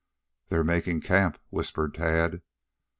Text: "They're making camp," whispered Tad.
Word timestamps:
"They're 0.49 0.63
making 0.63 1.01
camp," 1.01 1.37
whispered 1.51 1.93
Tad. 1.93 2.41